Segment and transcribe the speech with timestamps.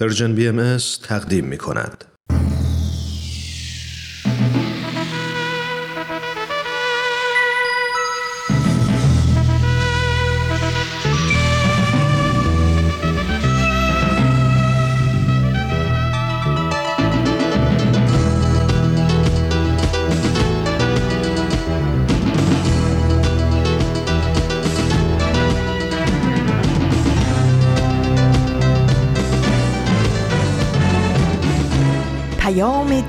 [0.00, 2.15] پرژن بی ام تقدیم می کند.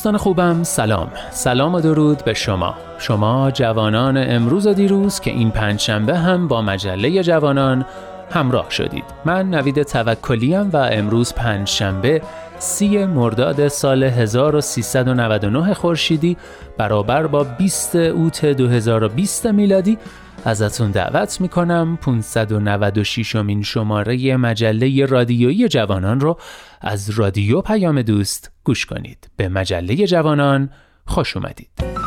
[0.00, 1.10] دوستان خوبم سلام.
[1.30, 2.74] سلام و درود به شما.
[2.98, 7.86] شما جوانان امروز و دیروز که این پنجشنبه هم با مجله جوانان
[8.30, 9.04] همراه شدید.
[9.24, 12.22] من نوید توکلیم و امروز پنجشنبه
[12.58, 16.36] سی مرداد سال 1399 خورشیدی
[16.78, 19.98] برابر با 20 اوت 2020 میلادی
[20.44, 26.38] ازتون دعوت می‌کنم 596 امین شماره مجله رادیویی جوانان رو
[26.80, 29.30] از رادیو پیام دوست گوش کنید.
[29.36, 30.70] به مجله جوانان
[31.06, 31.99] خوش اومدید.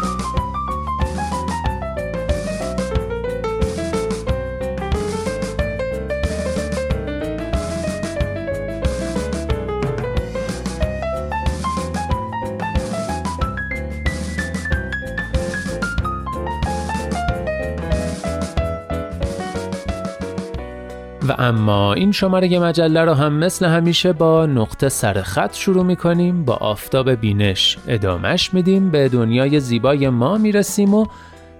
[21.28, 25.96] و اما این شماره مجله رو هم مثل همیشه با نقطه سر خط شروع می
[25.96, 31.06] کنیم با آفتاب بینش ادامش میدیم به دنیای زیبای ما می‌رسیم و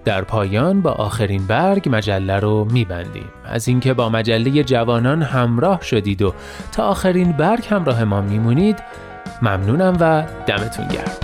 [0.04, 3.28] در پایان با آخرین برگ مجله رو میبندیم.
[3.44, 6.34] از اینکه با مجله جوانان همراه شدید و
[6.72, 8.82] تا آخرین برگ همراه ما میمونید
[9.42, 11.23] ممنونم و دمتون گرم.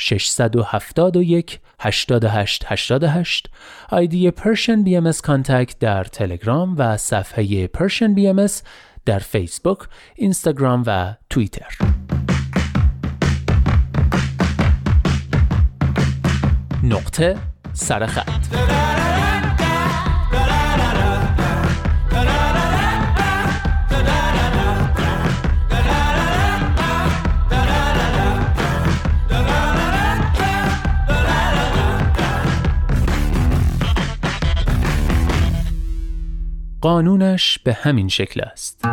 [0.00, 3.50] 671 88 88
[3.88, 8.46] آیدی Persian BM contact در تلگرام و صفحه Persian BM
[9.06, 9.78] در فیسبوک،
[10.14, 11.78] اینستاگرام و توییتر.
[16.82, 17.36] نقطه
[17.72, 19.19] سرخط
[36.80, 38.84] قانونش به همین شکل است.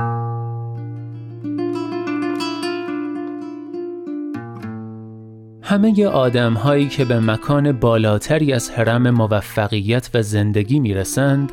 [5.62, 11.52] همه آدم هایی که به مکان بالاتری از حرم موفقیت و زندگی می‌رسند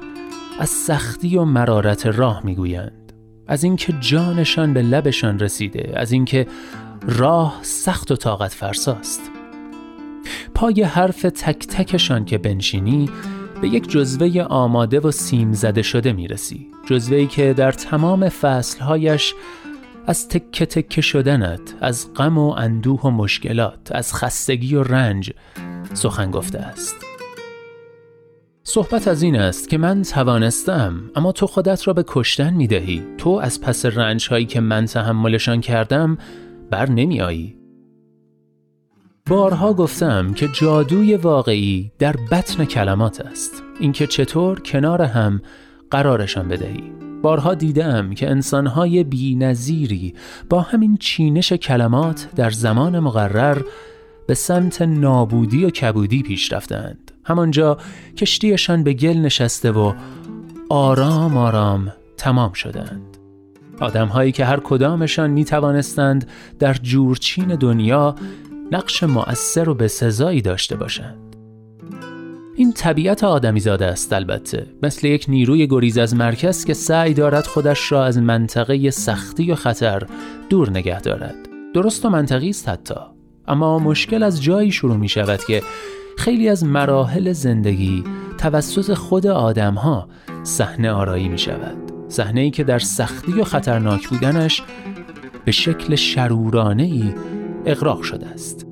[0.58, 3.12] از سختی و مرارت راه می‌گویند
[3.46, 6.46] از اینکه جانشان به لبشان رسیده از اینکه
[7.08, 9.30] راه سخت و طاقت فرساست
[10.54, 13.10] پای حرف تک تکشان که بنشینی
[13.64, 19.34] به یک جزوه آماده و سیم زده شده می رسی جزوهی که در تمام فصلهایش
[20.06, 25.32] از تکه تکه شدنت از غم و اندوه و مشکلات از خستگی و رنج
[25.94, 26.96] سخن گفته است.
[28.64, 33.02] صحبت از این است که من توانستم اما تو خودت را به کشتن می دهی
[33.18, 36.18] تو از پس رنج هایی که من تحملشان کردم
[36.70, 37.63] بر نمی آیی
[39.30, 43.62] بارها گفتم که جادوی واقعی در بطن کلمات است.
[43.80, 45.40] اینکه چطور کنار هم
[45.90, 46.92] قرارشان بدهی.
[47.22, 50.14] بارها دیدم که انسانهای بی نظیری
[50.50, 53.62] با همین چینش کلمات در زمان مقرر
[54.26, 57.12] به سمت نابودی و کبودی پیش رفتند.
[57.24, 57.78] همانجا
[58.16, 59.92] کشتیشان به گل نشسته و
[60.70, 63.14] آرام آرام تمام شدند.
[63.80, 66.28] آدم هایی که هر کدامشان می توانستند
[66.58, 68.14] در جورچین دنیا
[68.72, 71.36] نقش مؤثر و به سزایی داشته باشند.
[72.56, 74.66] این طبیعت آدمی زاده است البته.
[74.82, 79.54] مثل یک نیروی گریز از مرکز که سعی دارد خودش را از منطقه سختی و
[79.54, 80.02] خطر
[80.48, 81.34] دور نگه دارد.
[81.74, 83.00] درست و منطقی است حتی.
[83.48, 85.62] اما مشکل از جایی شروع می شود که
[86.18, 88.04] خیلی از مراحل زندگی
[88.38, 90.08] توسط خود آدم ها
[90.42, 91.76] صحنه آرایی می شود.
[92.08, 94.62] صحنه ای که در سختی و خطرناک بودنش
[95.44, 97.14] به شکل شرورانه ای
[97.66, 98.66] اغراق شده است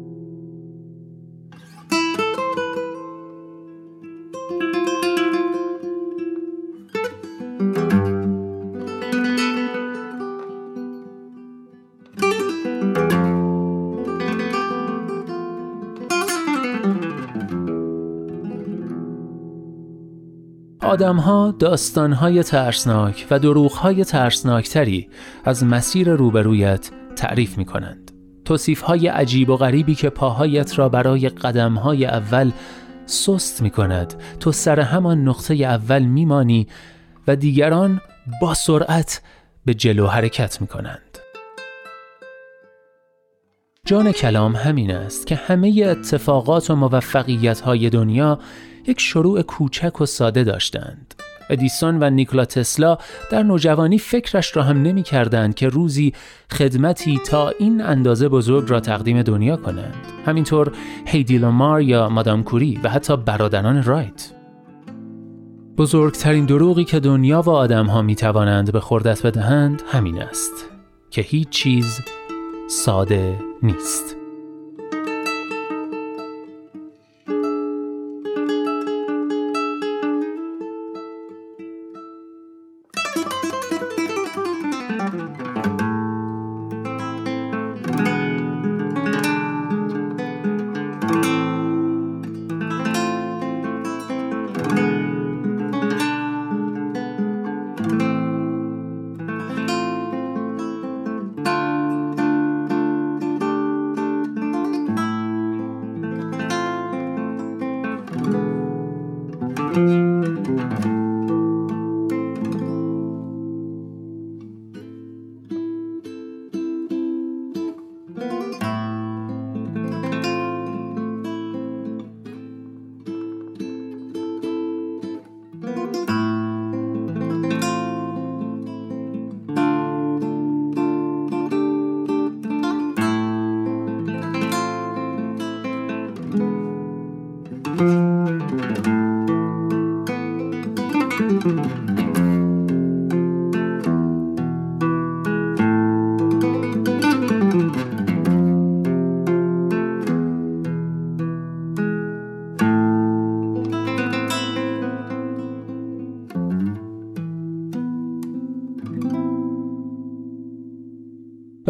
[20.93, 25.09] آدمها داستانهای ترسناک و دروغهای ترسناکتری
[25.45, 28.12] از مسیر روبرویت تعریف می کنند.
[28.45, 32.51] توصیفهای عجیب و غریبی که پاهایت را برای قدمهای اول
[33.07, 36.67] سست می کند تو سر همان نقطه اول میمانی
[37.29, 38.01] و دیگران
[38.41, 39.23] با سرعت
[39.65, 41.19] به جلو حرکت می کنند.
[43.87, 48.39] جان کلام همین است که همه اتفاقات و موفقیت های دنیا
[48.87, 51.22] یک شروع کوچک و ساده داشتند.
[51.51, 52.99] ادیسون و نیکلا تسلا
[53.31, 56.13] در نوجوانی فکرش را هم نمی کردند که روزی
[56.53, 59.95] خدمتی تا این اندازه بزرگ را تقدیم دنیا کنند.
[60.27, 60.73] همینطور
[61.07, 64.33] هیدی لامار یا مادام کوری و حتی برادران رایت.
[65.77, 70.53] بزرگترین دروغی که دنیا و آدم ها می توانند به خوردت بدهند همین است
[71.11, 72.01] که هیچ چیز
[72.69, 74.22] ساده نیست.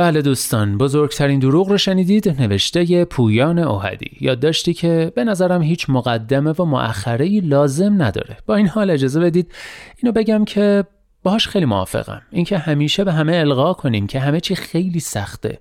[0.02, 4.16] بله دوستان بزرگترین دروغ رو شنیدید؟ نوشته پویان اوهدی.
[4.20, 8.36] یادداشتی که به نظرم هیچ مقدمه و مؤخره لازم نداره.
[8.46, 9.52] با این حال اجازه بدید
[9.96, 10.84] اینو بگم که
[11.22, 12.22] باهاش خیلی موافقم.
[12.30, 15.58] اینکه همیشه به همه القا کنیم که همه چی خیلی سخته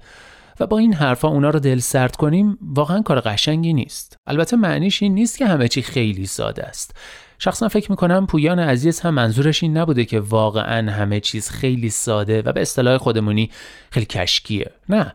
[0.60, 4.17] و با این حرفا اونا رو دل سرد کنیم واقعا کار قشنگی نیست.
[4.27, 6.95] البته معنیش این نیست که همه چی خیلی ساده است.
[7.43, 12.41] شخصا فکر می‌کنم پویان عزیز هم منظورش این نبوده که واقعا همه چیز خیلی ساده
[12.41, 13.51] و به اصطلاح خودمونی
[13.91, 14.71] خیلی کشکیه.
[14.89, 15.13] نه.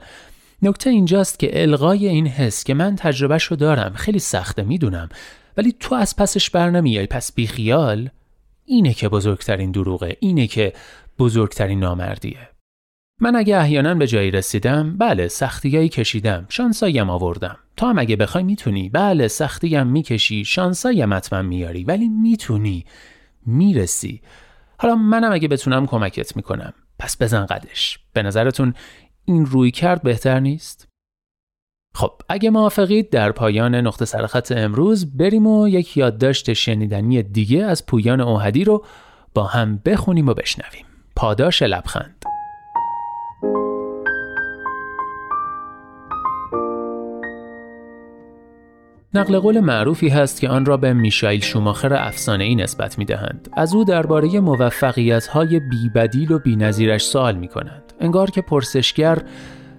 [0.63, 5.09] نکته اینجاست که الغای این حس که من تجربهش رو دارم خیلی سخته می‌دونم.
[5.57, 8.11] ولی تو از پسش بر نمیای پس بیخیال
[8.65, 10.73] اینه که بزرگترین دروغه اینه که
[11.19, 12.49] بزرگترین نامردیه.
[13.21, 17.57] من اگه احیانا به جایی رسیدم بله سختیایی کشیدم شانسایم آوردم.
[17.77, 18.89] تو هم اگه بخوای می‌تونی.
[18.89, 21.85] بله سختیم می‌کشی شانسایم حتما میاری.
[21.85, 22.85] ولی می‌تونی.
[23.47, 24.23] می‌رسی.
[24.79, 26.73] حالا منم اگه بتونم کمکت می‌کنم.
[26.99, 27.99] پس بزن قدش.
[28.13, 28.75] به نظرتون
[29.25, 30.89] این روی کرد بهتر نیست؟
[31.95, 37.87] خب اگه موافقید در پایان نقطه سرخط امروز بریم و یک یادداشت شنیدنی دیگه از
[37.87, 38.85] پویان اوهدی رو
[39.35, 40.85] با هم بخونیم و بشنویم.
[41.17, 42.25] پاداش لبخند.
[49.17, 53.49] نقل قول معروفی هست که آن را به میشایل شوماخر افسانه ای نسبت می دهند.
[53.53, 57.93] از او درباره موفقیت های بیبدیل و بینظیرش سوال می کنند.
[58.01, 59.19] انگار که پرسشگر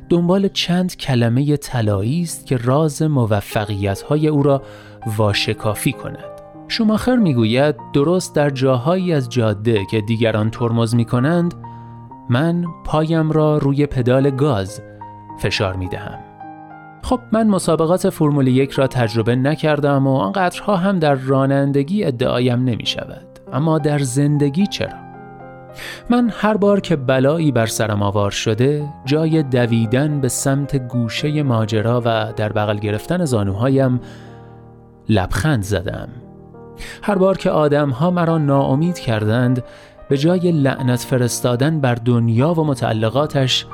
[0.09, 4.61] دنبال چند کلمه طلایی است که راز موفقیت های او را
[5.17, 6.37] واشکافی کند.
[6.67, 11.53] شوماخر می‌گوید درست در جاهایی از جاده که دیگران ترمز می کنند
[12.29, 14.81] من پایم را روی پدال گاز
[15.39, 16.26] فشار می دهم.
[17.07, 22.85] خب من مسابقات فرمول یک را تجربه نکردم و آنقدرها هم در رانندگی ادعایم نمی
[22.85, 23.25] شود.
[23.53, 24.97] اما در زندگی چرا؟
[26.09, 32.01] من هر بار که بلایی بر سرم آوار شده جای دویدن به سمت گوشه ماجرا
[32.05, 33.99] و در بغل گرفتن زانوهایم
[35.09, 36.09] لبخند زدم
[37.03, 39.63] هر بار که آدمها مرا ناامید کردند
[40.09, 43.65] به جای لعنت فرستادن بر دنیا و متعلقاتش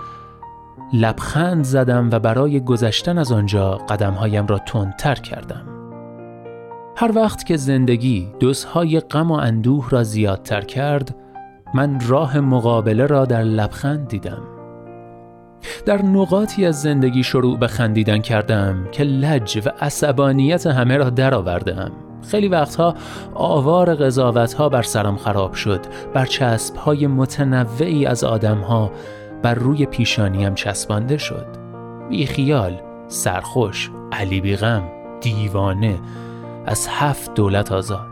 [0.93, 5.65] لبخند زدم و برای گذشتن از آنجا قدمهایم را تندتر کردم.
[6.95, 11.15] هر وقت که زندگی دوزهای غم و اندوه را زیادتر کرد
[11.73, 14.41] من راه مقابله را در لبخند دیدم.
[15.85, 21.91] در نقاطی از زندگی شروع به خندیدن کردم که لج و عصبانیت همه را درآوردم.
[22.27, 22.95] خیلی وقتها
[23.33, 25.79] آوار قضاوت ها بر سرم خراب شد
[26.13, 28.91] بر چسب های متنوعی از آدم ها
[29.43, 31.47] بر روی پیشانیم چسبانده شد
[32.09, 34.83] بی خیال سرخوش علی بیغم
[35.21, 35.99] دیوانه
[36.65, 38.07] از هفت دولت آزاد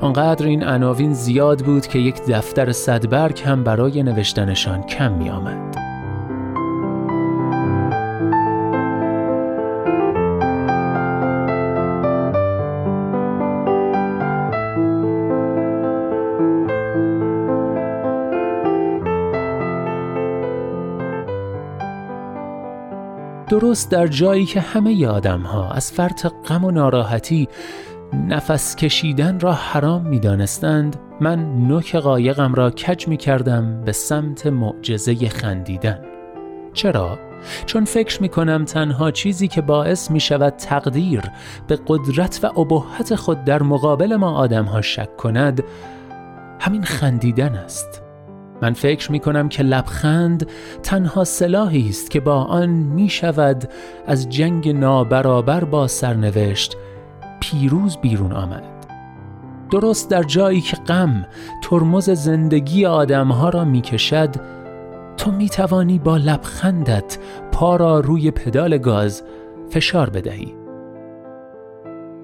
[0.00, 5.89] آنقدر این عناوین زیاد بود که یک دفتر صدبرگ هم برای نوشتنشان کم می آمد.
[23.60, 27.48] درست در جایی که همه آدم ها از فرط غم و ناراحتی
[28.28, 34.46] نفس کشیدن را حرام می دانستند من نوک قایقم را کج می کردم به سمت
[34.46, 35.98] معجزه خندیدن
[36.72, 37.18] چرا؟
[37.66, 41.22] چون فکر می کنم تنها چیزی که باعث می شود تقدیر
[41.68, 45.64] به قدرت و ابهت خود در مقابل ما آدم ها شک کند
[46.60, 48.09] همین خندیدن است
[48.62, 50.46] من فکر می کنم که لبخند
[50.82, 53.68] تنها سلاحی است که با آن می شود
[54.06, 56.76] از جنگ نابرابر با سرنوشت
[57.40, 58.64] پیروز بیرون آمد.
[59.70, 61.26] درست در جایی که غم
[61.62, 64.30] ترمز زندگی آدمها را می کشد
[65.16, 67.18] تو می توانی با لبخندت
[67.52, 69.22] پا را روی پدال گاز
[69.70, 70.54] فشار بدهی.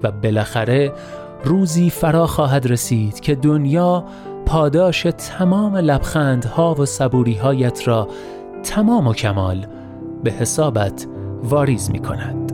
[0.03, 0.91] و بالاخره
[1.43, 4.05] روزی فرا خواهد رسید که دنیا
[4.47, 8.07] پاداش تمام لبخندها و صبوریهایت را
[8.63, 9.65] تمام و کمال
[10.23, 11.07] به حسابت
[11.43, 12.51] واریز می کند.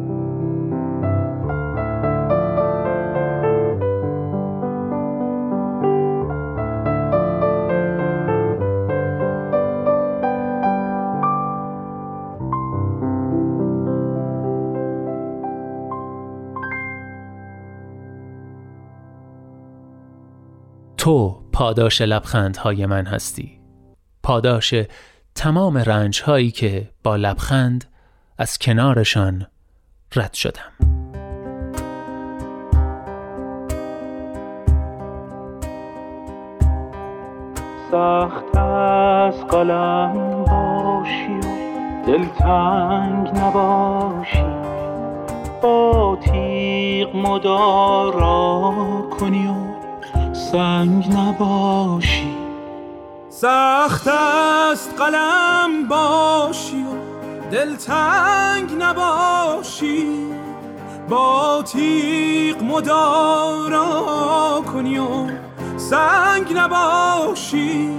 [20.97, 23.59] تو پاداش لبخندهای من هستی.
[24.23, 24.73] پاداش
[25.35, 27.85] تمام رنجهایی که با لبخند
[28.37, 29.47] از کنارشان
[30.15, 30.71] رد شدم.
[37.91, 44.45] سخت از قلم باشی و دلتنگ نباشی.
[45.61, 48.73] با تیغ مدارا
[49.19, 49.72] کنی و
[50.53, 52.35] سنگ نباشی.
[53.29, 60.07] سخت است قلم باشی و دلتنگ نباشی.
[61.09, 64.03] با تیغ مدارا
[64.73, 65.27] کنی و
[65.77, 67.89] سنگ نباشی.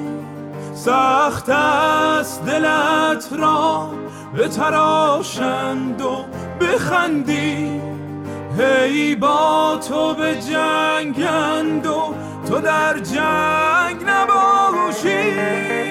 [0.75, 3.89] سخت است دلت را
[4.37, 6.25] به تراشند و
[6.61, 7.81] بخندی.
[8.59, 12.15] هی با تو به جنگند و
[12.55, 15.84] تو در جنگ نباشی.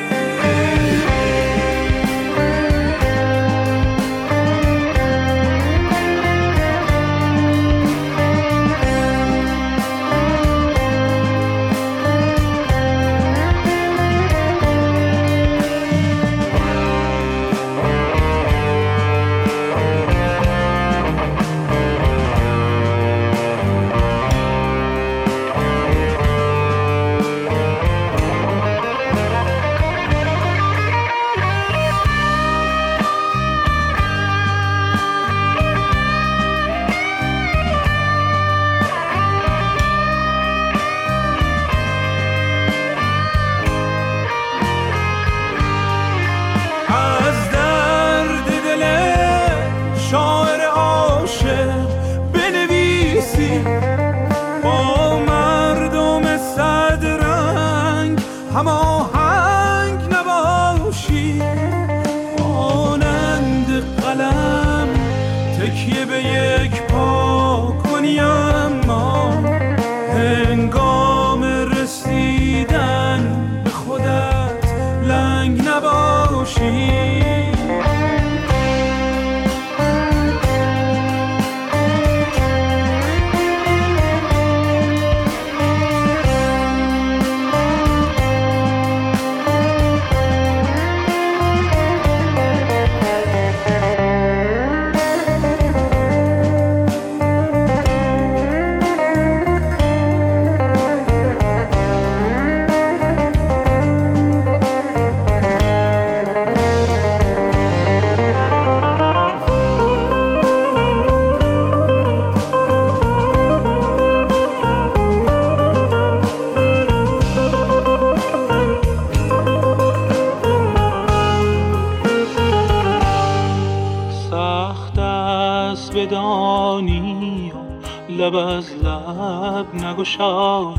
[130.13, 130.75] نگشایی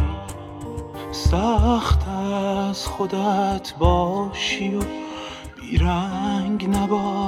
[1.12, 4.82] سخت از خودت باشی و
[5.60, 7.23] بیرنگ نباشی.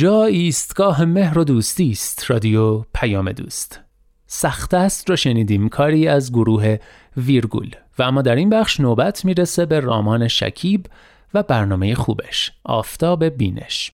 [0.00, 3.80] اینجا ایستگاه مهر و دوستی است رادیو پیام دوست.
[4.26, 6.76] سخت است را شنیدیم کاری از گروه
[7.16, 10.86] ویرگول و اما در این بخش نوبت می‌رسه به رامان شکیب
[11.34, 13.92] و برنامه خوبش آفتاب بینش.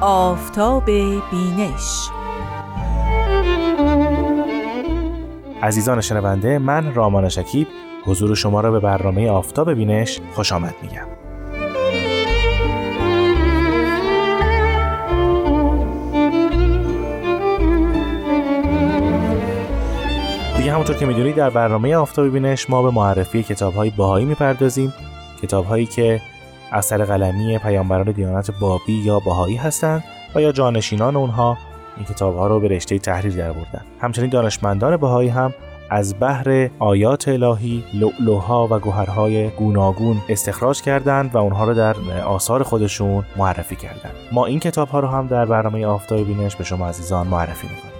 [0.00, 0.86] آفتاب
[1.30, 2.08] بینش.
[5.62, 7.66] عزیزان شنونده من رامان شکیب
[8.06, 11.06] حضور شما را به برنامه آفتاب بینش خوش آمد میگم.
[20.56, 24.92] دیگه همونطور که می‌دونید در برنامه آفتاب بینش ما به معرفی کتاب های باهایی می‌پردازیم.
[25.42, 26.20] کتاب هایی که
[26.72, 31.58] اثر قلمی پیامبران دیانت بابی یا باهایی هستند و یا جانشینان اونها
[31.96, 35.54] این کتاب ها رو به رشته تحریر در بردن همچنین دانشمندان بهایی هم
[35.94, 42.62] از بحر آیات الهی لؤلؤها و گوهرهای گوناگون استخراج کردند و اونها رو در آثار
[42.62, 44.14] خودشون معرفی کردند.
[44.32, 47.92] ما این کتاب ها رو هم در برنامه آفتاب بینش به شما عزیزان معرفی می‌کنیم.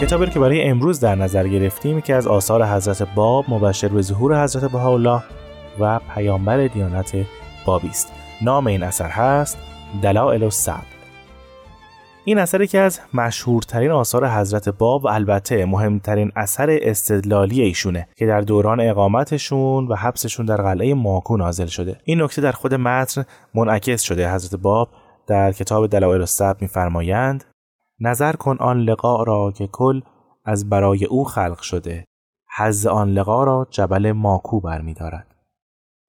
[0.00, 4.44] کتابی که برای امروز در نظر گرفتیم که از آثار حضرت باب مبشر به ظهور
[4.44, 5.22] حضرت بهاءالله
[5.80, 7.16] و پیامبر دیانت
[7.66, 8.12] بابی است.
[8.42, 9.58] نام این اثر هست
[10.02, 10.92] دلائل الصبر.
[12.24, 18.26] این اثری که از مشهورترین آثار حضرت باب و البته مهمترین اثر استدلالی ایشونه که
[18.26, 22.00] در دوران اقامتشون و حبسشون در قلعه ماکو نازل شده.
[22.04, 24.34] این نکته در خود متن منعکس شده.
[24.34, 24.88] حضرت باب
[25.26, 27.44] در کتاب دلائل الصبر میفرمایند
[28.00, 30.00] نظر کن آن لقا را که کل
[30.44, 32.04] از برای او خلق شده.
[32.56, 35.26] حز آن لقا را جبل ماکو برمیدارد.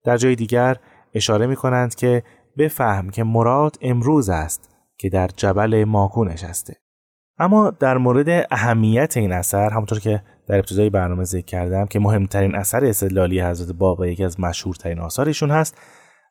[0.04, 0.76] در جای دیگر
[1.14, 2.22] اشاره می کنند که
[2.58, 6.76] بفهم که مراد امروز است که در جبل ماکو نشسته.
[7.38, 12.54] اما در مورد اهمیت این اثر همونطور که در ابتدای برنامه ذکر کردم که مهمترین
[12.54, 15.78] اثر استدلالی حضرت باب یکی از مشهورترین آثارشون هست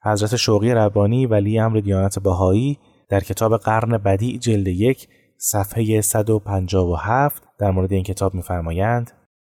[0.03, 7.43] حضرت شوقی ربانی ولی امر دیانت بهایی در کتاب قرن بدی جلد یک صفحه 157
[7.59, 9.11] در مورد این کتاب میفرمایند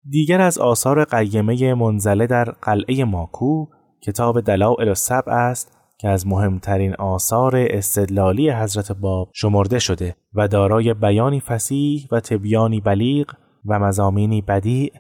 [0.09, 3.65] دیگر از آثار قیمه منزله در قلعه ماکو
[4.03, 10.93] کتاب دلائل السبع است که از مهمترین آثار استدلالی حضرت باب شمرده شده و دارای
[10.93, 13.27] بیانی فسیح و تبیانی بلیغ
[13.65, 14.91] و مزامینی بدیع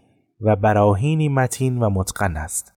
[0.41, 2.73] و براهینی متین و متقن است.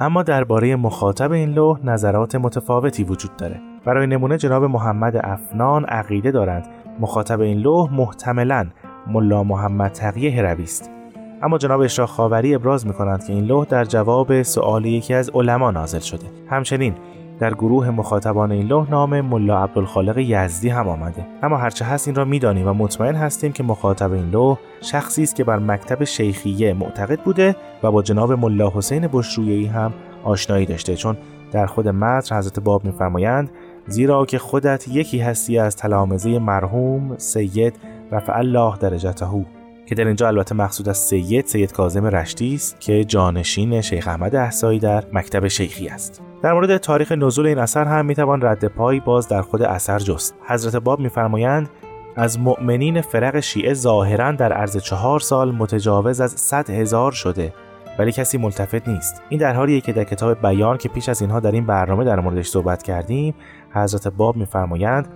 [0.00, 3.60] اما درباره مخاطب این لوح نظرات متفاوتی وجود داره.
[3.84, 6.66] برای نمونه جناب محمد افنان عقیده دارند
[7.00, 8.66] مخاطب این لوح محتملاً
[9.06, 10.90] ملا محمد تقیه هروی است.
[11.42, 15.30] اما جناب اشراق خاوری ابراز می کنند که این لوح در جواب سؤال یکی از
[15.34, 16.26] علما نازل شده.
[16.50, 16.94] همچنین
[17.38, 21.26] در گروه مخاطبان این لوح نام ملا عبدالخالق یزدی هم آمده.
[21.42, 25.36] اما هرچه هست این را می‌دانیم و مطمئن هستیم که مخاطب این لوح شخصی است
[25.36, 29.92] که بر مکتب شیخیه معتقد بوده و با جناب ملا حسین بشرویی هم
[30.24, 30.94] آشنایی داشته.
[30.94, 31.16] چون
[31.52, 33.50] در خود متن حضرت باب میفرمایند
[33.86, 37.74] زیرا که خودت یکی هستی از تلامزه مرحوم سید
[38.12, 39.26] رفع الله درجته.
[39.86, 44.36] که در اینجا البته مقصود از سید سید کاظم رشتی است که جانشین شیخ احمد
[44.36, 46.22] احسایی در مکتب شیخی است.
[46.42, 50.34] در مورد تاریخ نزول این اثر هم می‌توان رد پای باز در خود اثر جست.
[50.46, 51.68] حضرت باب میفرمایند
[52.16, 57.52] از مؤمنین فرق شیعه ظاهرا در عرض چهار سال متجاوز از صد هزار شده
[57.98, 59.22] ولی کسی ملتفت نیست.
[59.28, 62.20] این در حالیه که در کتاب بیان که پیش از اینها در این برنامه در
[62.20, 63.34] موردش صحبت کردیم
[63.70, 65.08] حضرت باب میفرمایند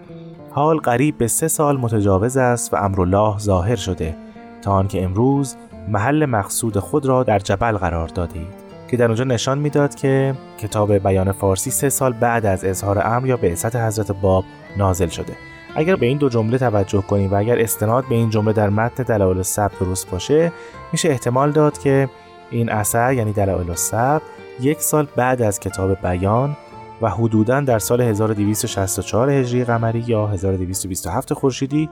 [0.55, 4.17] حال قریب به سه سال متجاوز است و امرالله ظاهر شده
[4.62, 5.57] تا آنکه امروز
[5.88, 8.55] محل مقصود خود را در جبل قرار دادید
[8.90, 13.27] که در اونجا نشان می‌داد که کتاب بیان فارسی سه سال بعد از اظهار امر
[13.27, 14.45] یا بعثت حضرت باب
[14.77, 15.33] نازل شده.
[15.77, 19.03] اگر به این دو جمله توجه کنیم و اگر استناد به این جمله در متن
[19.03, 20.53] دلایل السبت درست باشه
[20.93, 22.09] میشه احتمال داد که
[22.51, 24.23] این اثر یعنی دلایل السبت
[24.61, 26.57] یک سال بعد از کتاب بیان
[27.02, 31.88] و حدوداً در سال 1264 هجری قمری یا 1227 خورشیدی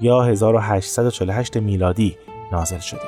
[0.00, 2.16] یا 1848 میلادی
[2.52, 3.00] نازل شده.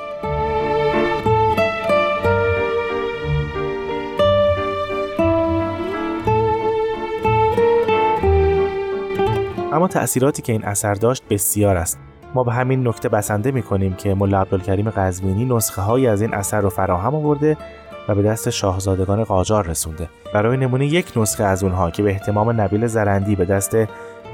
[9.73, 11.99] اما تأثیراتی که این اثر داشت بسیار است.
[12.33, 16.33] ما به همین نکته بسنده می کنیم که ملا عبدالکریم قزوینی نسخه های از این
[16.33, 17.57] اثر رو فراهم آورده
[18.07, 20.09] و به دست شاهزادگان قاجار رسونده.
[20.33, 23.77] برای نمونه یک نسخه از اونها که به احتمام نبیل زرندی به دست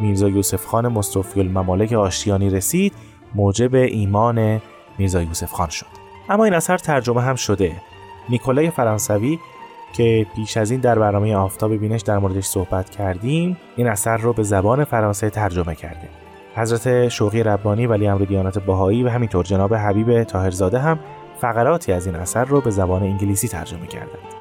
[0.01, 2.93] میرزا یوسف خان مصطفی الممالک آشتیانی رسید
[3.35, 4.61] موجب ایمان
[4.97, 5.85] میرزا یوسف خان شد.
[6.29, 7.71] اما این اثر ترجمه هم شده.
[8.29, 9.39] نیکولای فرانسوی
[9.93, 14.33] که پیش از این در برنامه آفتاب بینش در موردش صحبت کردیم این اثر رو
[14.33, 16.09] به زبان فرانسه ترجمه کرده.
[16.55, 20.99] حضرت شوقی ربانی ولی امر دیانت باهایی و همینطور جناب حبیب تاهرزاده هم
[21.43, 24.33] فقراتی از این اثر رو به زبان انگلیسی ترجمه کردند.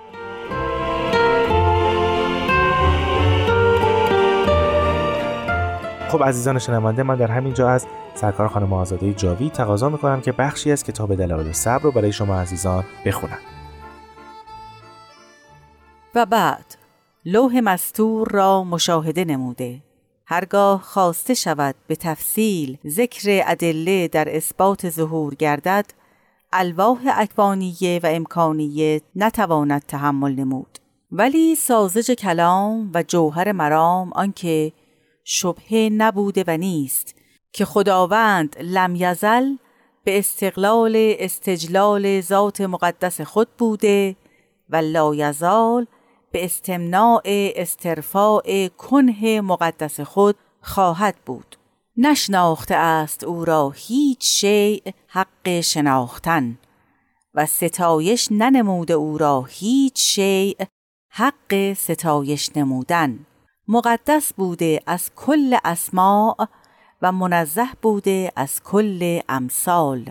[6.08, 10.32] خب عزیزان شنونده من در همین جا از سرکار خانم آزاده جاوی تقاضا می‌کنم که
[10.32, 13.38] بخشی از کتاب دلایل صبر رو برای شما عزیزان بخونم.
[16.14, 16.74] و بعد
[17.24, 19.82] لوح مستور را مشاهده نموده.
[20.26, 25.86] هرگاه خواسته شود به تفصیل ذکر ادله در اثبات ظهور گردد
[26.52, 30.78] الواح اکوانیه و امکانیه نتواند تحمل نمود.
[31.12, 34.72] ولی سازج کلام و جوهر مرام آنکه
[35.24, 37.14] شبهه نبوده و نیست
[37.52, 39.56] که خداوند لم یزل
[40.04, 44.16] به استقلال استجلال ذات مقدس خود بوده
[44.70, 45.86] و لا یزال
[46.32, 47.22] به استمناع
[47.56, 51.56] استرفاع کنه مقدس خود خواهد بود.
[51.96, 56.58] نشناخته است او را هیچ شیء حق شناختن
[57.34, 60.64] و ستایش ننموده او را هیچ شیء
[61.08, 63.26] حق ستایش نمودن.
[63.68, 66.48] مقدس بوده از کل اسماع
[67.02, 70.10] و منزه بوده از کل امثال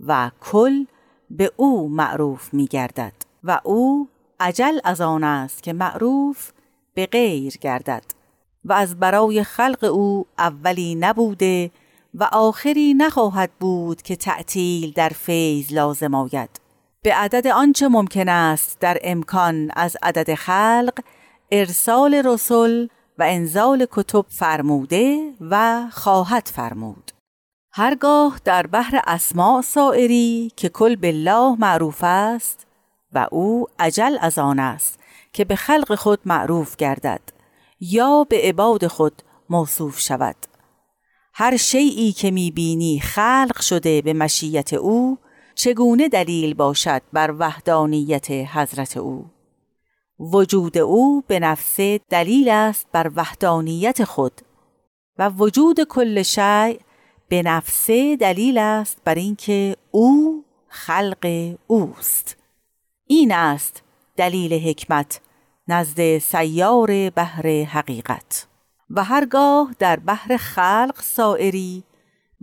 [0.00, 0.84] و کل
[1.30, 3.12] به او معروف می گردد
[3.44, 4.08] و او
[4.40, 6.52] عجل از آن است که معروف
[6.94, 8.04] به غیر گردد.
[8.64, 11.70] و از برای خلق او اولی نبوده
[12.14, 16.60] و آخری نخواهد بود که تعطیل در فیض لازم آید.
[17.02, 20.92] به عدد آنچه ممکن است در امکان از عدد خلق
[21.50, 27.10] ارسال رسول و انزال کتب فرموده و خواهد فرمود.
[27.72, 32.66] هرگاه در بحر اسماع سائری که کل بالله معروف است
[33.12, 34.98] و او عجل از آن است
[35.32, 37.20] که به خلق خود معروف گردد.
[37.84, 40.36] یا به عباد خود موصوف شود.
[41.34, 45.18] هر شیعی که می‌بینی خلق شده به مشیت او
[45.54, 49.24] چگونه دلیل باشد بر وحدانیت حضرت او؟
[50.20, 54.40] وجود او به نفسه دلیل است بر وحدانیت خود
[55.18, 56.76] و وجود کل شیء
[57.28, 62.36] به نفسه دلیل است بر اینکه او خلق اوست.
[63.06, 63.82] این است
[64.16, 65.20] دلیل حکمت
[65.68, 68.46] نزد سیار بحر حقیقت.
[68.90, 71.84] و هرگاه در بحر خلق سائری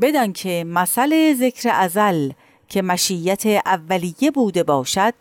[0.01, 2.31] بدان که مثل ذکر ازل
[2.67, 5.13] که مشیت اولیه بوده باشد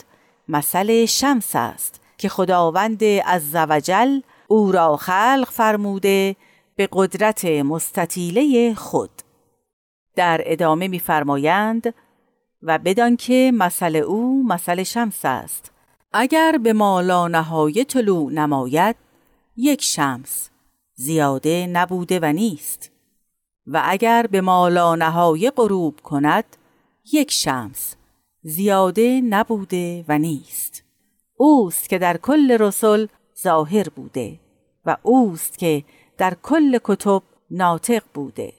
[0.49, 6.37] مثل شمس است که خداوند عزوجل او را خلق فرموده
[6.77, 9.11] به قدرت مستطیله خود.
[10.15, 11.95] در ادامه می‌فرمایند
[12.63, 15.73] و بدان که مثل او مثل شمس است.
[16.13, 18.97] اگر به مالا نهای طلوع نماید
[19.57, 20.51] یک شمس
[20.95, 22.91] زیاده نبوده و نیست.
[23.67, 26.45] و اگر به مالا نهای غروب کند
[27.13, 27.97] یک شمس
[28.43, 30.85] زیاده نبوده و نیست.
[31.37, 33.09] اوست که در کل رسول
[33.43, 34.41] ظاهر بوده
[34.87, 35.85] و اوست که
[36.19, 38.53] در کل کتب ناطق بوده.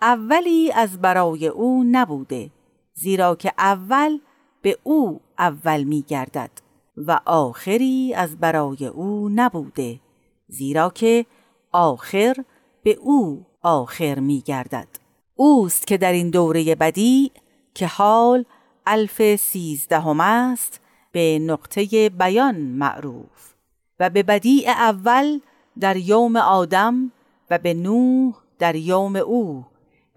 [0.00, 2.50] اولی از برای او نبوده
[2.94, 4.18] زیرا که اول
[4.62, 6.50] به او اول می گردد
[6.96, 10.00] و آخری از برای او نبوده
[10.48, 11.26] زیرا که
[11.72, 12.36] آخر
[12.82, 14.88] به او آخر می گردد
[15.34, 17.32] اوست که در این دوره بدی
[17.74, 18.44] که حال
[18.86, 20.80] الف سیزدهم است
[21.12, 23.54] به نقطه بیان معروف
[24.00, 25.40] و به بدیع اول
[25.80, 27.12] در یوم آدم
[27.50, 29.64] و به نوح در یوم او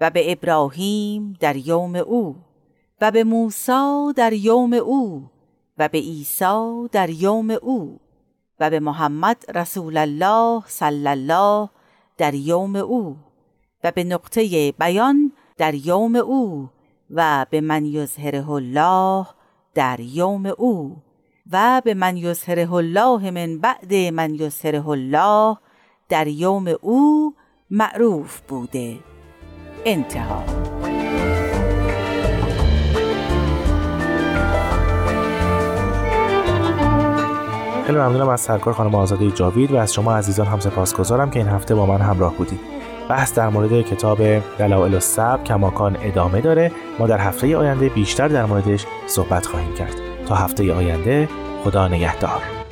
[0.02, 2.36] و به ابراهیم در یوم او
[3.02, 5.30] و به موسی در یوم او
[5.78, 8.00] و به عیسی در یوم او
[8.60, 11.70] و به محمد رسول الله صلی الله
[12.18, 13.18] در یوم او
[13.84, 16.70] و به نقطه بیان در یوم او
[17.10, 19.26] و به من یظهره الله
[19.74, 20.98] در یوم او
[21.52, 25.58] و به من یظهره الله من بعد من یظهره الله
[26.10, 27.34] در یوم او
[27.70, 29.00] معروف بوده.
[29.86, 30.75] انتها.
[37.86, 41.48] خیلی ممنونم از سرکار خانم آزاده جاوید و از شما عزیزان هم سپاسگزارم که این
[41.48, 42.60] هفته با من همراه بودید.
[43.10, 44.18] بحث در مورد کتاب
[44.58, 46.72] دلائل السب کماکان ادامه داره.
[47.00, 49.96] ما در هفته آینده بیشتر در موردش صحبت خواهیم کرد.
[50.28, 51.30] تا هفته آینده
[51.64, 52.65] خدا نگهدار.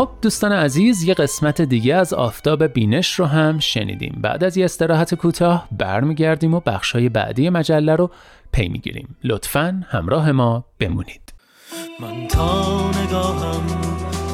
[0.00, 4.18] خب دوستان عزیز یه قسمت دیگه از آفتاب بینش رو هم شنیدیم.
[4.22, 8.10] بعد از یه استراحت کوتاه برمیگردیم و بخشای بعدی مجله رو
[8.52, 9.16] پی می‌گیریم.
[9.24, 11.32] لطفا همراه ما بمونید.
[12.00, 13.66] من تا نگاهم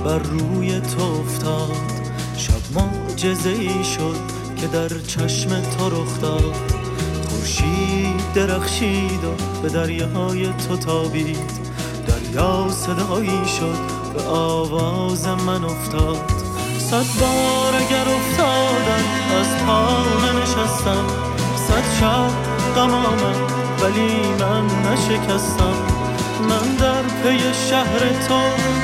[0.05, 1.77] بر روی تو افتاد.
[2.37, 4.17] شب معجزه ای شد
[4.61, 6.55] که در چشم تو رخ داد.
[7.29, 11.76] خورشید درخشید و به دریاهای تو تابید.
[12.37, 13.79] دریا صدایی شد
[14.15, 16.33] به آواز من افتاد.
[16.79, 19.05] صد بار اگر افتادم
[19.41, 21.07] از پا ننشستم.
[21.57, 22.31] صد شب
[22.77, 25.77] غم آمد ولی من نشکستم.
[26.49, 27.39] من در پی
[27.71, 28.41] شهر تو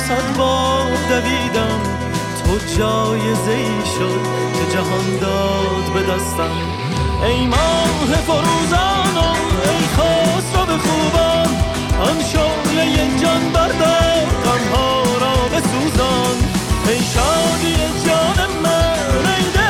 [0.08, 1.80] صد بار دویدم.
[2.44, 4.22] تو جایزه ای شد
[4.54, 6.56] که جهان داد به دستم.
[7.26, 10.21] ای ماه فروزانم ای خوبان
[12.00, 16.36] آن شعله جان بردار غمها را بسوزان.
[16.88, 17.74] ای شادی
[18.06, 19.61] جان من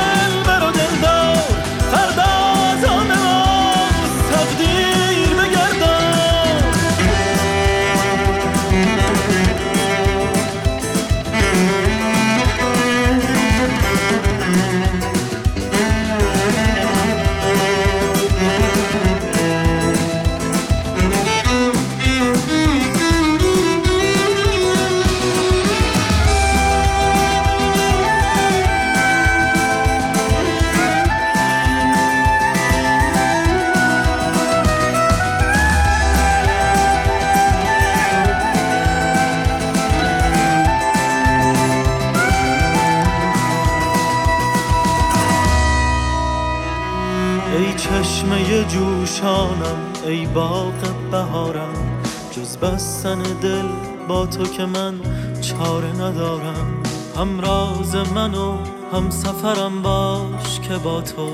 [47.53, 50.75] ای چشمه جوشانم ای باغ
[51.11, 53.69] بهارم جز بستن دل
[54.09, 54.95] با تو که من
[55.41, 56.83] چاره ندارم.
[57.17, 58.57] هم راز من و
[58.93, 61.33] هم سفرم باش که با تو.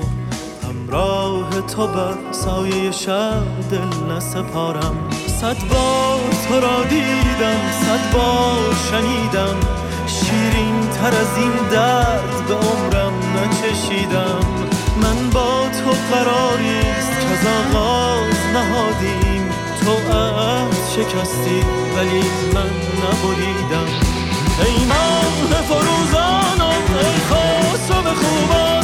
[0.63, 4.95] همراه تو بر سایه شب دل نسپارم.
[5.27, 9.55] صد بار تو را دیدم صد بار شنیدم.
[10.07, 14.68] شیرین تر از این درد به عمرم نچشیدم.
[15.01, 19.49] من با تو قراریست که از آغاز نهادیم.
[19.85, 21.59] تو عهد شکستی
[21.95, 23.89] ولی من نبریدم.
[24.65, 27.19] ای ماه فروزانم ای
[28.03, 28.83] به خوبان.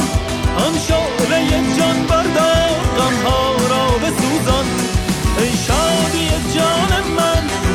[0.56, 4.66] آن شعله جان بردار غمها را بسوزان.
[5.38, 7.65] ای شادی جان من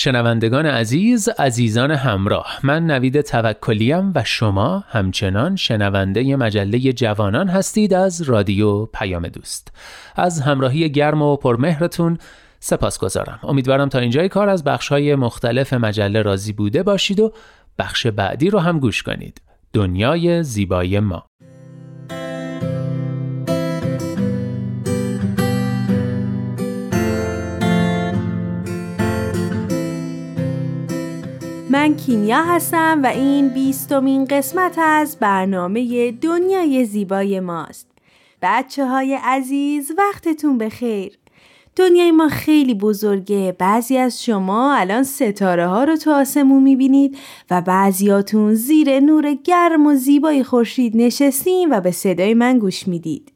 [0.00, 8.22] شنوندگان عزیز عزیزان همراه من نوید توکلیم و شما همچنان شنونده مجله جوانان هستید از
[8.22, 9.72] رادیو پیام دوست.
[10.16, 12.18] از همراهی گرم و پرمهرتون
[12.60, 17.32] سپاس گذارم امیدوارم تا اینجای کار از بخشهای مختلف مجله راضی بوده باشید و
[17.78, 19.40] بخش بعدی رو هم گوش کنید.
[19.72, 21.29] دنیای زیبای ما.
[31.72, 37.86] من کیمیا هستم و این بیستمین قسمت از برنامه دنیای زیبای ماست.
[38.42, 41.18] بچه های عزیز وقتتون بخیر.
[41.76, 47.18] دنیای ما خیلی بزرگه بعضی از شما الان ستاره ها رو تو آسمون می‌بینید
[47.50, 53.32] و بعضیاتون زیر نور گرم و زیبای خورشید نشستین و به صدای من گوش می‌دید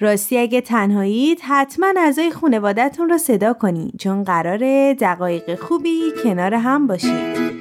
[0.00, 6.86] راستی اگه تنهایید حتما اعضای خانوادتون رو صدا کنید چون قرار دقایق خوبی کنار هم
[6.86, 7.52] باشید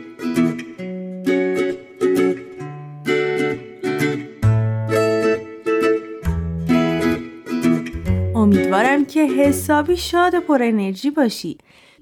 [8.36, 11.58] امیدوارم که حسابی شاد و پر انرژی باشی.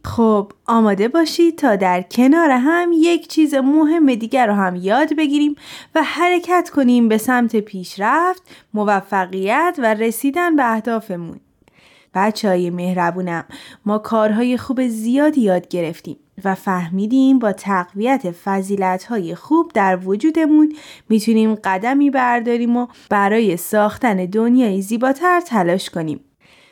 [0.05, 5.55] خب آماده باشید تا در کنار هم یک چیز مهم دیگر رو هم یاد بگیریم
[5.95, 11.39] و حرکت کنیم به سمت پیشرفت، موفقیت و رسیدن به اهدافمون.
[12.13, 13.43] بچه های مهربونم
[13.85, 20.75] ما کارهای خوب زیادی یاد گرفتیم و فهمیدیم با تقویت فضیلت های خوب در وجودمون
[21.09, 26.19] می‌تونیم قدمی برداریم و برای ساختن دنیای زیباتر تلاش کنیم.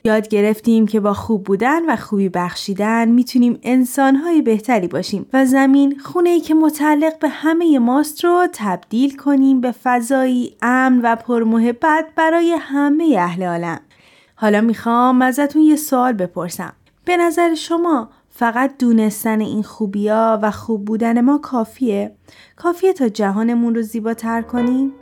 [0.08, 6.00] یاد گرفتیم که با خوب بودن و خوبی بخشیدن می‌تونیم انسانهای بهتری باشیم و زمین
[6.00, 12.06] خونه ای که متعلق به همه ماست رو تبدیل کنیم به فضایی امن و پرمحبت
[12.16, 13.80] برای همه اهل عالم.
[14.36, 16.74] حالا می‌خوام ازتون یه سوال بپرسم.
[17.06, 22.12] به نظر شما فقط دونستن این خوبیا و خوب بودن ما کافیه؟
[22.56, 24.94] کافیه تا جهانمون رو زیباتر کنیم؟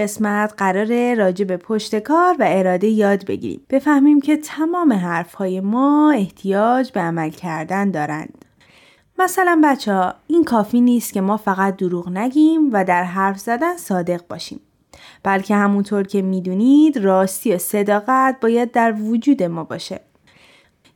[0.00, 3.60] قسمت قرار راجع به پشت کار و اراده یاد بگیریم.
[3.70, 8.44] بفهمیم که تمام حرفهای ما احتیاج به عمل کردن دارند.
[9.18, 13.76] مثلا بچه ها این کافی نیست که ما فقط دروغ نگیم و در حرف زدن
[13.76, 14.60] صادق باشیم.
[15.22, 20.00] بلکه همونطور که می‌دونید راستی و صداقت باید در وجود ما باشه.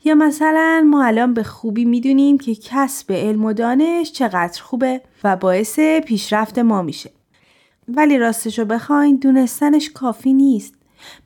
[0.04, 5.36] یا مثلا ما الان به خوبی می‌دونیم که کسب علم و دانش چقدر خوبه و
[5.36, 7.10] باعث پیشرفت ما میشه.
[7.88, 10.74] ولی راستشو بخواین دونستنش کافی نیست.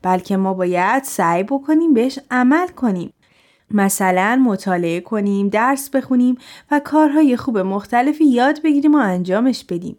[0.01, 3.13] بلکه ما باید سعی بکنیم بهش عمل کنیم.
[3.71, 6.37] مثلا مطالعه کنیم درس بخونیم
[6.71, 9.97] و کارهای خوب مختلفی یاد بگیریم و انجامش بدیم.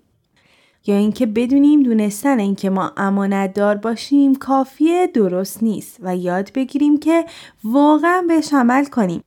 [0.87, 6.99] یا اینکه بدونیم دونستن اینکه ما امانت دار باشیم کافیه درست نیست و یاد بگیریم
[6.99, 7.25] که
[7.64, 9.25] واقعا بهش عمل کنیم.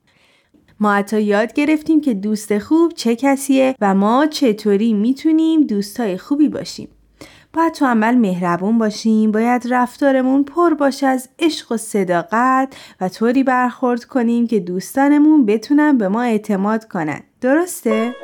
[0.80, 6.48] ما حتی یاد گرفتیم که دوست خوب چه کسیه و ما چطوری می‌تونیم دوستای خوبی
[6.48, 6.88] باشیم.
[7.54, 13.42] باید تو عمل مهربون باشیم باید رفتارمون پر باشه از عشق و صداقت و طوری
[13.44, 18.14] برخورد کنیم که دوستانمون بتونن به ما اعتماد کنن درسته؟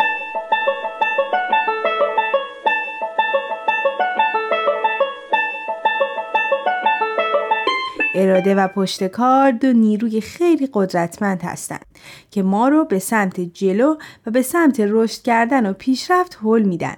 [8.15, 11.87] اراده و پشت کار دو نیروی خیلی قدرتمند هستند
[12.31, 16.97] که ما رو به سمت جلو و به سمت رشد کردن و پیشرفت حل میدن.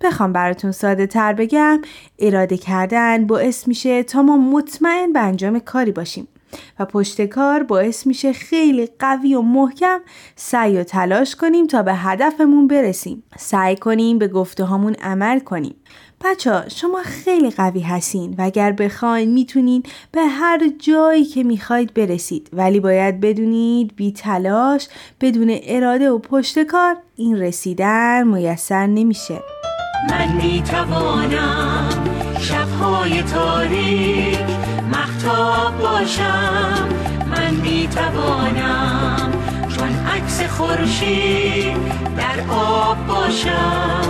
[0.00, 1.82] بخوام براتون ساده تر بگم
[2.18, 6.28] اراده کردن باعث میشه تا ما مطمئن به انجام کاری باشیم
[6.78, 10.00] و پشت کار باعث میشه خیلی قوی و محکم
[10.36, 13.22] سعی و تلاش کنیم تا به هدفمون برسیم.
[13.38, 15.74] سعی کنیم به گفته هامون عمل کنیم.
[16.24, 19.82] بچه شما خیلی قوی هستین و اگر بخواین می‌تونین
[20.12, 22.48] به هر جایی که می‌خواید برسید.
[22.52, 24.88] ولی باید بدونید بی تلاش
[25.20, 29.40] بدون اراده و پشت کار این رسیدن میسر نمیشه.
[30.08, 31.88] من می‌توانم
[32.40, 34.38] شبهای تاریک
[34.92, 36.88] مختاب باشم.
[37.30, 39.32] من می‌توانم
[39.76, 41.76] چون عکس خورشید
[42.16, 44.00] در آب باشم.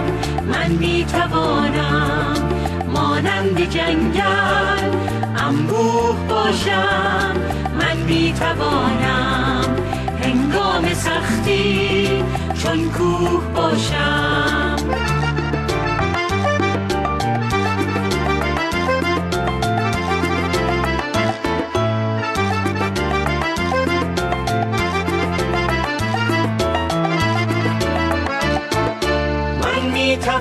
[0.52, 2.34] من می‌توانم
[2.94, 4.90] مانند جنگل
[5.46, 7.34] انبوه باشم.
[7.80, 9.76] من می‌توانم
[10.22, 12.24] هنگام سختی
[12.62, 14.76] چون کوه باشم.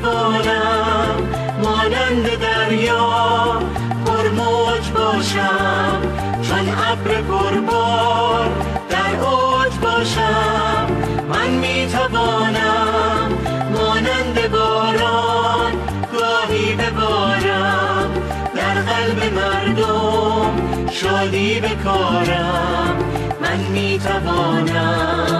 [0.01, 1.15] توانم
[1.63, 3.59] مانند دریا
[4.05, 6.01] پرموج باشم.
[6.41, 8.49] چون ابر پربار
[8.89, 10.87] در اوج باشم.
[11.29, 13.31] من می توانم
[13.73, 15.73] مانند باران
[16.13, 18.09] گاهی ببارم.
[18.55, 22.95] در قلب مردم شادی بکارم.
[23.41, 25.38] من می توانم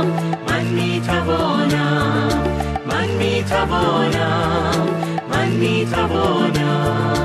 [3.43, 4.87] توانم
[5.31, 7.19] من می توانم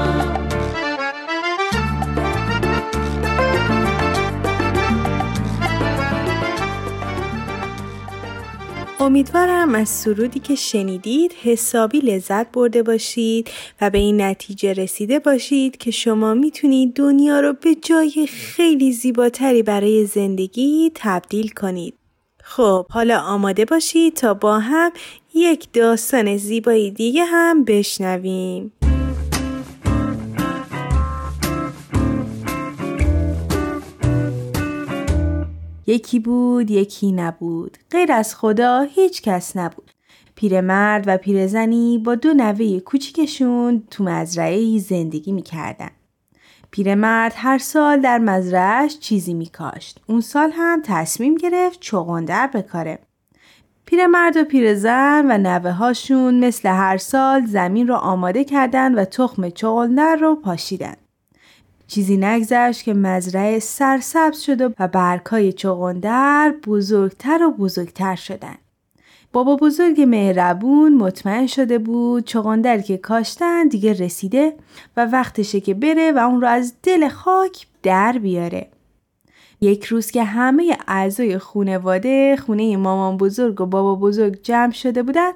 [9.00, 13.50] امیدوارم از سرودی که شنیدید حسابی لذت برده باشید
[13.80, 19.62] و به این نتیجه رسیده باشید که شما می‌تونید دنیا رو به جای خیلی زیباتری
[19.62, 21.94] برای زندگی تبدیل کنید.
[22.42, 24.92] خب حالا آماده باشید تا با هم
[25.36, 28.72] یک داستان زیبایی دیگه هم بشنویم.
[35.86, 37.78] یکی بود یکی نبود.
[37.90, 39.90] غیر از خدا هیچ کس نبود.
[40.34, 45.90] پیرمرد و پیرزنی با دو نوه کوچیکشون تو مزرعه زندگی می‌کردن.
[46.70, 50.00] پیرمرد هر سال در مزرعهش چیزی میکاشت.
[50.06, 52.98] اون سال هم تصمیم گرفت چغندر بکاره.
[53.86, 59.50] پیرمرد و پیرزن و نوه هاشون مثل هر سال زمین رو آماده کردن و تخم
[59.50, 60.94] چغندر رو پاشیدن
[61.86, 68.58] چیزی نگذشت که مزرعه سرسبز شد و برگهای چغندر بزرگتر و بزرگتر شدند.
[69.32, 74.54] بابا بزرگ مهربون مطمئن شده بود چغندر که کاشتن دیگه رسیده
[74.96, 78.68] و وقتشه که بره و اون رو از دل خاک در بیاره.
[79.64, 85.30] یک روز که همه اعضای خونواده خونه مامان بزرگ و بابا بزرگ جمع شده بودن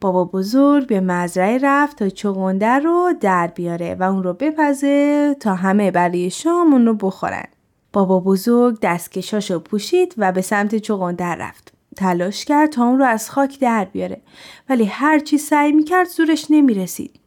[0.00, 5.54] بابا بزرگ به مزرعه رفت تا چغندر رو در بیاره و اون رو بپزه تا
[5.54, 7.46] همه برای شام اون رو بخورن.
[7.92, 11.72] بابا بزرگ دستکشاشو پوشید و به سمت چغندر رفت.
[11.96, 14.20] تلاش کرد تا اون رو از خاک در بیاره
[14.68, 17.20] ولی هرچی سعی می‌کرد زورش نمی‌رسید.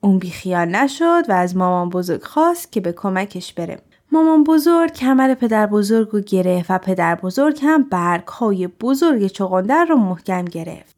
[0.00, 3.78] اون بیخیال نشد و از مامان بزرگ خواست که به کمکش بره.
[4.14, 9.84] مامان بزرگ کمر پدر بزرگ رو گرفت و پدر بزرگ هم برگ های بزرگ چغندر
[9.84, 10.96] رو محکم گرفت.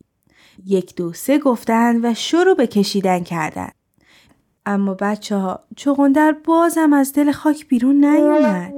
[0.66, 3.68] یک دو سه گفتن و شروع به کشیدن کردن.
[4.66, 8.72] اما بچه ها چغندر بازم از دل خاک بیرون نیومد.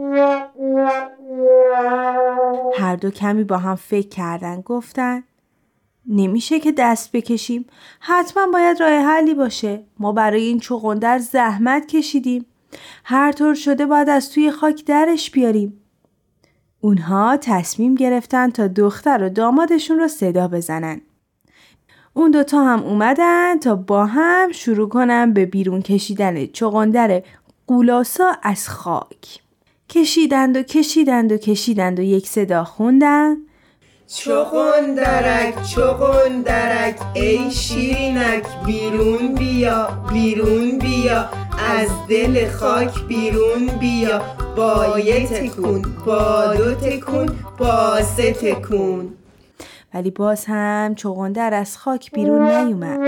[2.79, 5.23] هر دو کمی با هم فکر کردن گفتن
[6.07, 7.67] نمیشه که دست بکشیم
[8.01, 12.47] حتما باید راه حلی باشه ما برای این چغندر زحمت کشیدیم
[13.05, 15.81] هر طور شده باید از توی خاک درش بیاریم.
[16.81, 21.01] اونها تصمیم گرفتن تا دختر و دامادشون رو صدا بزنن.
[22.15, 27.23] اون دوتا هم اومدن تا با هم شروع کنن به بیرون کشیدن چغندر
[27.67, 29.41] قولاسا از خاک.
[29.89, 33.37] کشیدند و کشیدند و کشیدند و یک صدا خوندن
[34.09, 44.21] چغندرک چغندرک ای شیرینک بیرون بیا بیرون بیا از دل خاک بیرون بیا
[44.57, 47.29] با یه تکون با دو تکون
[47.59, 49.15] با سه تکون.
[49.95, 52.99] ولی باز هم چغندر از خاک بیرون نیومد.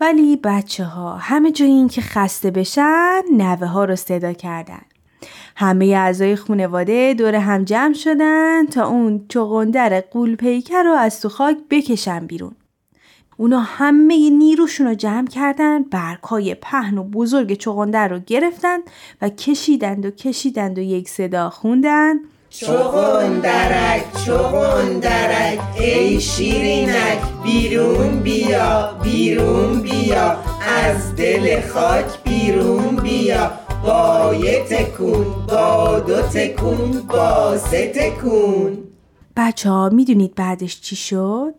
[0.00, 4.82] ولی بچه ها همه جای این که خسته بشن نوه ها رو صدا کردن.
[5.60, 11.28] همه اعضای خانواده دور هم جمع شدن تا اون چغندر قول پیکر رو از تو
[11.28, 12.52] خاک بکشن بیرون.
[13.36, 18.78] اونا همه نیروشون رو جمع کردن برگهای پهن و بزرگ چغندر رو گرفتن
[19.22, 22.14] و کشیدند و کشیدند و یک صدا خوندن
[22.50, 30.36] چغندرک چغندرک ای شیرینک بیرون بیا بیرون بیا
[30.84, 34.34] از دل خاک بیرون بیا با
[36.34, 37.56] تکون با
[39.36, 41.54] بچه ها می‌دونید بعدش چی شد؟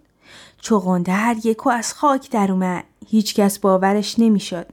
[0.61, 2.83] چغندر یکو از خاک در اومد.
[3.07, 4.65] هیچکس باورش نمی‌شد.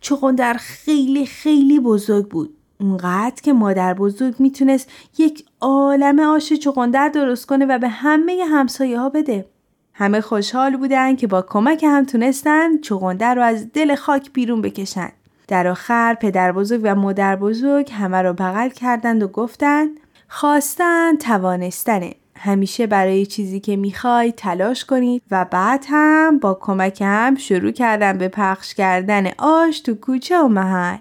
[0.00, 2.54] چغندر خیلی خیلی بزرگ بود.
[2.80, 9.00] اونقدر که مادر بزرگ می‌تونست یک عالم آش چغندر درست کنه و به همه همسایه
[9.00, 9.46] ها بده.
[9.92, 15.12] همه خوشحال بودن که با کمک هم تونستن چغندر رو از دل خاک بیرون بکشن.
[15.50, 19.90] در آخر پدر بزرگ و مادر بزرگ همه رو بغل کردند و گفتند
[20.28, 22.14] خواستن توانستنه.
[22.36, 28.18] همیشه برای چیزی که می‌خوای تلاش کنید و بعد هم با کمک هم شروع کردن
[28.18, 30.96] به پخش کردن آش تو کوچه و محل.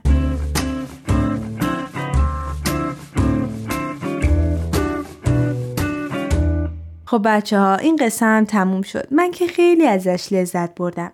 [7.05, 9.07] خب بچه ها این هم تموم شد.
[9.11, 11.11] من که خیلی ازش لذت بردم.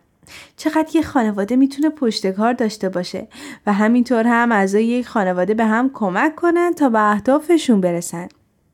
[0.58, 3.28] چقدر یه خانواده می‌تونه پشتکار داشته باشه
[3.68, 8.28] و همینطور هم اعضای یک خانواده به هم کمک کنن تا به اهدافشون برسن.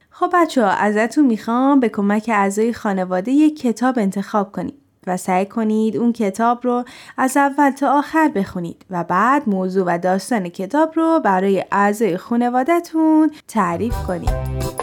[0.10, 5.46] خب بچه ها ازتون می‌خوام به کمک اعضای خانواده یک کتاب انتخاب کنید و سعی
[5.46, 6.84] کنید اون کتاب رو
[7.18, 13.32] از اول تا آخر بخونید و بعد موضوع و داستان کتاب رو برای اعضای خانوادهتون
[13.48, 14.81] تعریف کنید.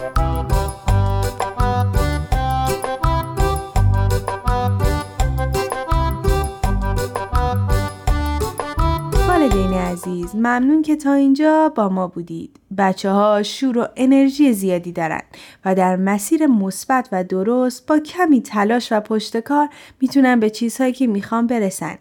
[9.79, 10.37] عزیز.
[10.37, 12.61] ممنون که تا اینجا با ما بودید.
[12.79, 15.23] بچه ها شور و انرژی زیادی دارن
[15.65, 19.69] و در مسیر مثبت و درست با کمی تلاش و پشتکار
[20.01, 21.99] می‌تونن به چیزهایی که می‌خوان برسن.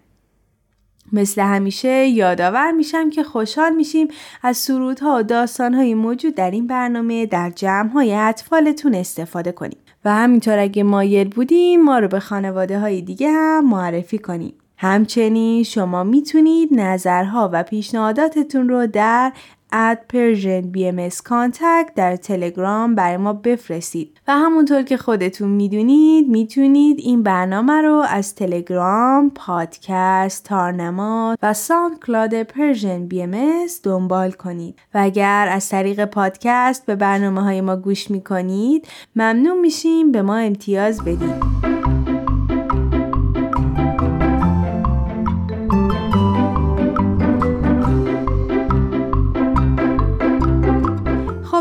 [1.13, 4.07] مثل همیشه یادآور میشم که خوشحال میشیم
[4.43, 9.77] از سرودها و داستانهایی موجود در این برنامه در جمعهای اطفالتون استفاده کنیم.
[10.05, 14.53] و همینطور اگه مایل بودیم ما رو به خانواده های دیگه هم معرفی کنیم.
[14.77, 19.31] همچنین شما می‌تونید نظرها و پیشنهاداتتون رو در
[19.71, 24.17] at Persian BM contact در تلگرام برای ما بفرستید.
[24.27, 32.43] و همونطور که خودتون می‌دونید می‌تونید این برنامه رو از تلگرام، پادکست، تارنما و SoundCloud
[32.43, 33.37] Persian BM
[33.83, 34.79] دنبال کنید.
[34.93, 40.11] و اگر از طریق پادکست به برنامه های ما گوش می‌کنید ممنون میشیم.
[40.11, 41.66] به ما امتیاز بدید.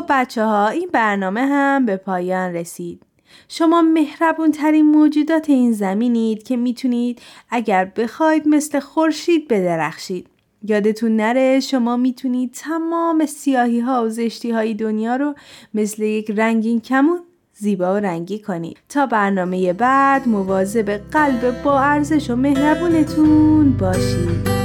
[0.08, 3.02] بچه ها این برنامه هم به پایان رسید.
[3.48, 10.26] شما مهربون ترین موجودات این زمینید که می‌تونید اگر بخواید مثل خورشید بدرخشید.
[10.62, 15.34] یادتون نره شما می‌تونید تمام سیاهی ها و زشتی های دنیا رو
[15.74, 17.20] مثل یک رنگین کمون
[17.52, 24.55] زیبا و رنگی کنید تا برنامه بعد مواظب قلب با ارزش و مهربونتون باشید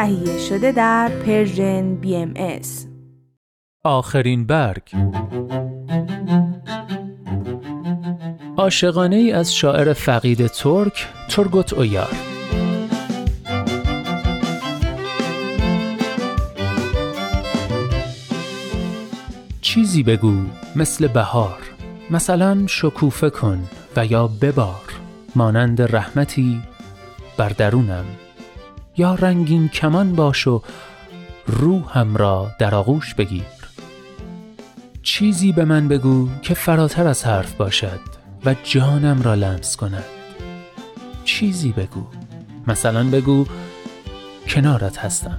[0.00, 2.86] تهیه شده در Persian BMS.
[3.84, 4.82] آخرین برگ.
[8.56, 12.16] عاشقانه ای از شاعر فقید ترک ترگوت اویار.
[19.60, 20.36] چیزی بگو
[20.76, 21.58] مثل بهار.
[22.10, 25.00] مثلا شکوفه کن و یا ببار.
[25.36, 26.62] مانند رحمتی
[27.36, 28.04] بر درونم.
[28.96, 30.62] یا رنگین کمان باش و
[31.46, 33.44] روحم را در آغوش بگیر.
[35.02, 38.00] چیزی به من بگو که فراتر از حرف باشد
[38.44, 40.04] و جانم را لمس کند.
[41.24, 42.06] چیزی بگو.
[42.66, 43.46] مثلا بگو
[44.48, 45.38] کنارت هستم.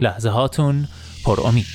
[0.00, 0.88] لحظه هاتون
[1.24, 1.66] پر امید.